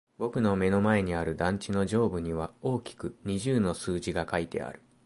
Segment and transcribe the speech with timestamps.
[0.17, 4.81] 僕の目の前にある団地の上部には大きく二十の数字が書いてある。